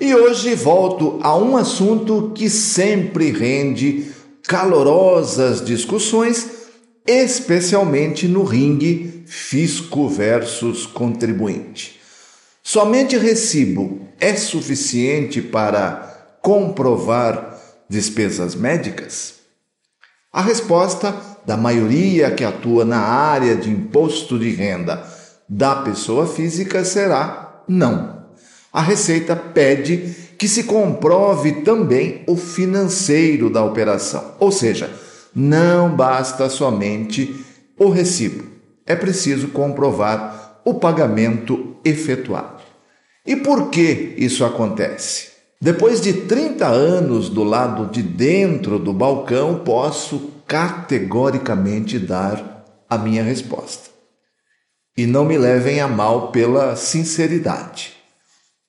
[0.00, 4.10] E hoje volto a um assunto que sempre rende
[4.48, 6.48] calorosas discussões,
[7.06, 12.00] especialmente no ringue fisco versus contribuinte.
[12.62, 19.34] Somente recibo é suficiente para comprovar despesas médicas?
[20.32, 25.06] A resposta da maioria que atua na área de imposto de renda
[25.46, 28.19] da pessoa física será não
[28.72, 34.34] a Receita pede que se comprove também o financeiro da operação.
[34.38, 34.90] Ou seja,
[35.34, 37.44] não basta somente
[37.78, 38.44] o recibo,
[38.86, 42.62] é preciso comprovar o pagamento efetuado.
[43.26, 45.28] E por que isso acontece?
[45.60, 53.22] Depois de 30 anos do lado de dentro do balcão, posso categoricamente dar a minha
[53.22, 53.90] resposta.
[54.96, 57.99] E não me levem a mal pela sinceridade.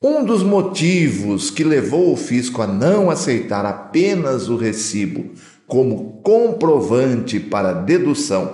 [0.03, 5.25] Um dos motivos que levou o fisco a não aceitar apenas o recibo
[5.67, 8.53] como comprovante para dedução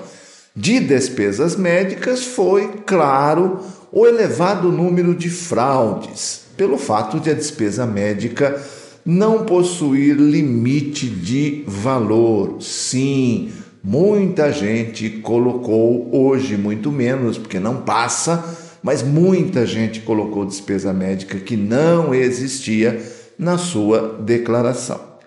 [0.54, 3.62] de despesas médicas foi, claro,
[3.94, 8.62] o elevado número de fraudes, pelo fato de a despesa médica
[9.06, 12.58] não possuir limite de valor.
[12.60, 20.94] Sim, muita gente colocou, hoje muito menos, porque não passa mas muita gente colocou despesa
[20.94, 22.98] médica que não existia
[23.38, 25.18] na sua declaração.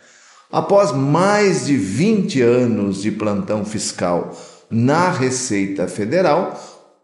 [0.50, 4.34] Após mais de 20 anos de plantão fiscal
[4.70, 6.58] na Receita Federal,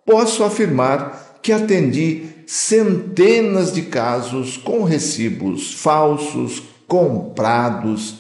[0.07, 8.15] posso afirmar que atendi centenas de casos com recibos falsos, comprados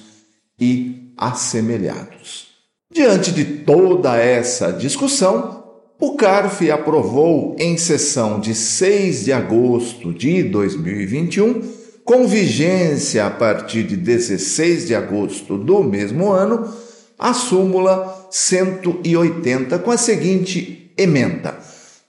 [0.61, 2.49] e assemelhados.
[2.93, 5.66] Diante de toda essa discussão,
[5.99, 11.62] o CARF aprovou em sessão de 6 de agosto de 2021,
[12.05, 16.71] com vigência a partir de 16 de agosto do mesmo ano,
[17.19, 21.55] a súmula 180 com a seguinte emenda: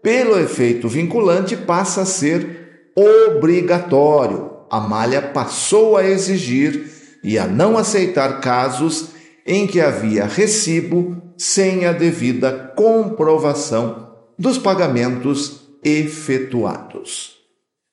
[0.00, 6.90] pelo efeito vinculante, passa a ser obrigatório a malha passou a exigir
[7.22, 9.10] e a não aceitar casos
[9.46, 17.36] em que havia recibo sem a devida comprovação dos pagamentos efetuados.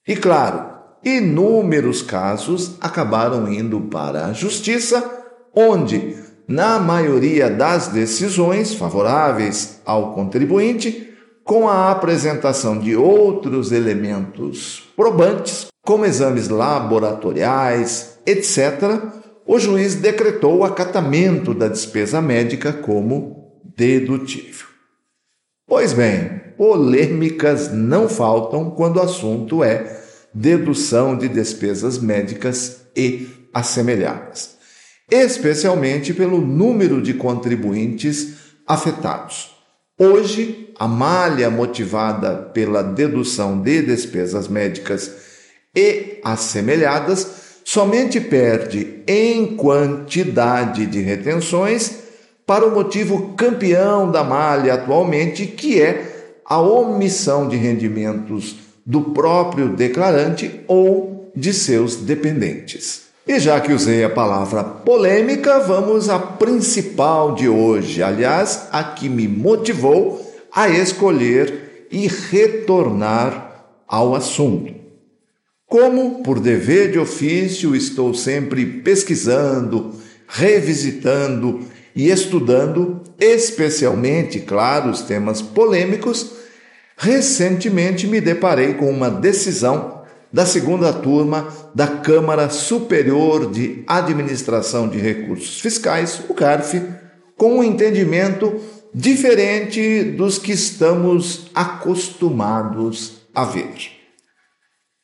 [0.07, 5.03] E claro, inúmeros casos acabaram indo para a justiça,
[5.55, 6.16] onde,
[6.47, 16.05] na maioria das decisões favoráveis ao contribuinte, com a apresentação de outros elementos probantes, como
[16.05, 18.99] exames laboratoriais, etc.,
[19.45, 24.67] o juiz decretou o acatamento da despesa médica como dedutível.
[25.65, 30.01] Pois bem, polêmicas não faltam quando o assunto é
[30.33, 34.57] dedução de despesas médicas e assemelhadas,
[35.09, 38.33] especialmente pelo número de contribuintes
[38.67, 39.55] afetados.
[39.97, 45.27] Hoje, a malha motivada pela dedução de despesas médicas
[45.78, 47.28] e assemelhadas,
[47.64, 52.00] somente perde em quantidade de retenções
[52.47, 59.70] para o motivo campeão da malha atualmente, que é a omissão de rendimentos do próprio
[59.70, 63.03] declarante ou de seus dependentes.
[63.28, 69.09] E já que usei a palavra polêmica, vamos à principal de hoje, aliás, a que
[69.09, 74.77] me motivou a escolher e retornar ao assunto.
[75.67, 79.93] Como, por dever de ofício, estou sempre pesquisando,
[80.28, 81.61] revisitando
[81.96, 86.37] e estudando, especialmente, claro, os temas polêmicos,
[86.99, 90.02] Recentemente me deparei com uma decisão
[90.34, 96.81] da segunda turma da Câmara Superior de Administração de Recursos Fiscais, o CARF,
[97.37, 98.59] com um entendimento
[98.91, 103.69] diferente dos que estamos acostumados a ver.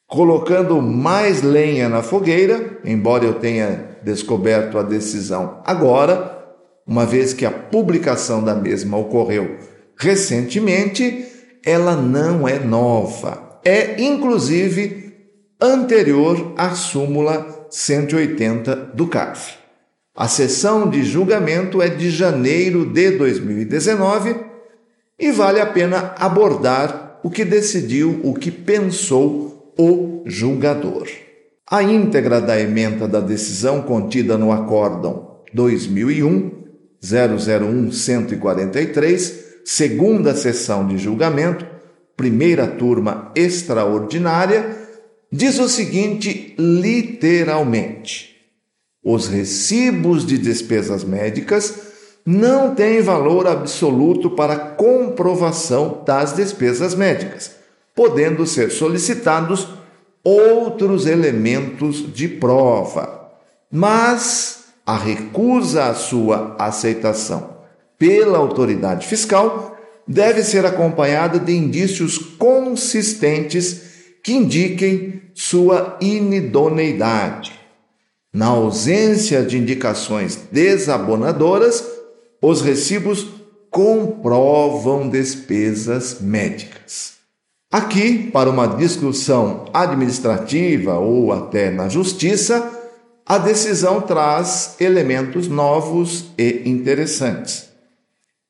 [0.08, 6.34] Colocando mais lenha na fogueira, embora eu tenha descoberto a decisão agora,
[6.86, 9.58] uma vez que a publicação da mesma ocorreu
[9.98, 11.26] recentemente,
[11.66, 13.60] ela não é nova.
[13.64, 15.14] É inclusive
[15.62, 19.58] anterior à súmula 180 do CARF.
[20.16, 24.36] A sessão de julgamento é de janeiro de 2019
[25.18, 31.08] e vale a pena abordar o que decidiu, o que pensou o julgador.
[31.70, 36.64] A íntegra da emenda da decisão contida no acórdão 2001
[37.04, 41.66] 001 143, segunda sessão de julgamento,
[42.16, 44.78] primeira turma extraordinária,
[45.32, 48.36] diz o seguinte literalmente:
[49.04, 51.92] os recibos de despesas médicas
[52.26, 57.52] não têm valor absoluto para comprovação das despesas médicas,
[57.96, 59.68] podendo ser solicitados
[60.24, 63.32] outros elementos de prova.
[63.72, 67.58] Mas a recusa à sua aceitação
[67.98, 73.82] pela autoridade fiscal deve ser acompanhada de indícios consistentes
[74.24, 77.54] que indiquem sua inidoneidade.
[78.34, 81.84] Na ausência de indicações desabonadoras,
[82.42, 83.28] os recibos
[83.70, 87.13] comprovam despesas médicas.
[87.74, 92.72] Aqui, para uma discussão administrativa ou até na justiça,
[93.26, 97.72] a decisão traz elementos novos e interessantes.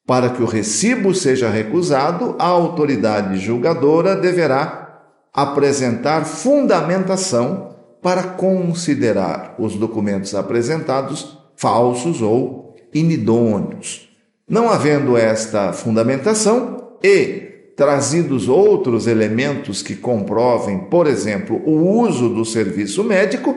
[0.05, 9.75] Para que o recibo seja recusado, a autoridade julgadora deverá apresentar fundamentação para considerar os
[9.75, 14.09] documentos apresentados falsos ou inidôneos.
[14.49, 22.45] Não havendo esta fundamentação e trazidos outros elementos que comprovem, por exemplo, o uso do
[22.45, 23.55] serviço médico,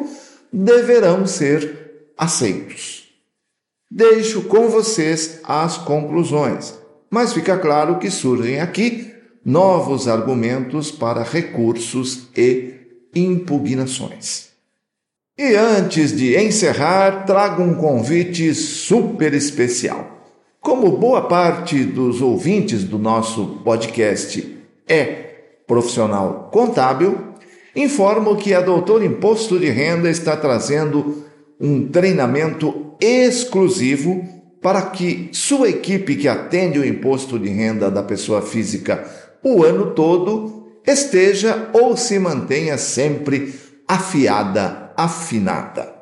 [0.52, 3.04] deverão ser aceitos.
[3.90, 6.74] Deixo com vocês as conclusões,
[7.10, 9.12] mas fica claro que surgem aqui
[9.44, 12.74] novos argumentos para recursos e
[13.14, 14.48] impugnações.
[15.38, 20.15] E antes de encerrar, trago um convite super especial.
[20.66, 24.58] Como boa parte dos ouvintes do nosso podcast
[24.88, 25.06] é
[25.64, 27.16] profissional contábil,
[27.76, 31.24] informo que a Doutor Imposto de Renda está trazendo
[31.60, 34.26] um treinamento exclusivo
[34.60, 39.08] para que sua equipe que atende o imposto de renda da pessoa física
[39.44, 43.54] o ano todo esteja ou se mantenha sempre
[43.86, 45.95] afiada, afinada.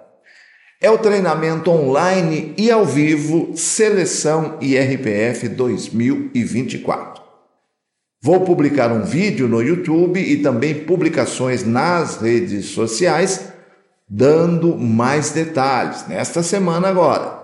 [0.81, 7.23] É o treinamento online e ao vivo Seleção IRPF 2024.
[8.23, 13.53] Vou publicar um vídeo no YouTube e também publicações nas redes sociais,
[14.09, 17.43] dando mais detalhes nesta semana agora.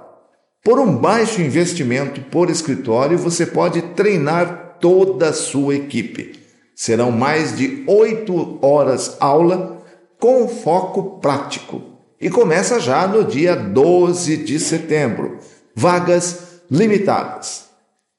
[0.63, 6.41] Por um baixo investimento por escritório, você pode treinar toda a sua equipe
[6.81, 9.83] Serão mais de oito horas aula
[10.19, 11.83] com foco prático.
[12.21, 15.39] E começa já no dia 12 de setembro.
[15.75, 17.71] Vagas limitadas.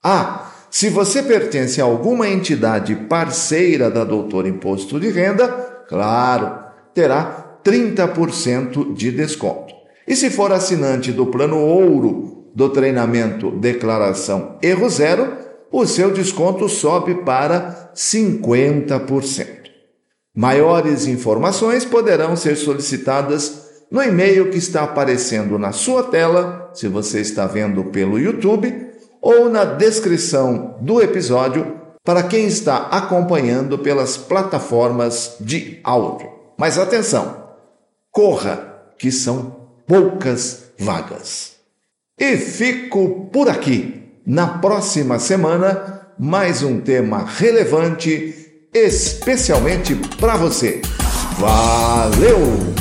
[0.03, 5.48] Ah, se você pertence a alguma entidade parceira da Doutor Imposto de Renda,
[5.88, 6.58] claro,
[6.93, 9.75] terá 30% de desconto.
[10.08, 15.31] E se for assinante do plano ouro do treinamento Declaração Erro Zero,
[15.72, 19.48] o seu desconto sobe para 50%.
[20.36, 23.61] Maiores informações poderão ser solicitadas
[23.91, 28.89] no e-mail que está aparecendo na sua tela, se você está vendo pelo YouTube,
[29.21, 36.29] ou na descrição do episódio para quem está acompanhando pelas plataformas de áudio.
[36.57, 37.50] Mas atenção,
[38.10, 41.57] corra, que são poucas vagas.
[42.17, 44.00] E fico por aqui.
[44.25, 50.81] Na próxima semana, mais um tema relevante, especialmente para você.
[51.39, 52.80] Valeu!